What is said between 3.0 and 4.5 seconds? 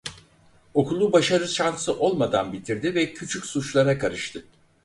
küçük suçlara karıştı.